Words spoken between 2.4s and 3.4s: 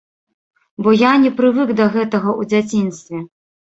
дзяцінстве.